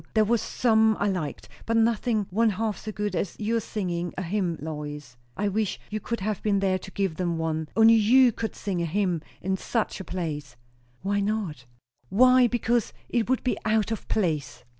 [0.15, 1.47] There was some I liked.
[1.67, 5.15] But nothing one half so good as your singing a hymn, Lois.
[5.37, 7.69] I wish you could have been there to give them one.
[7.75, 10.55] Only you could not sing a hymn in such a place."
[11.03, 11.65] "Why not?"
[12.09, 12.93] "Why, because!
[13.09, 14.63] It would be out of place."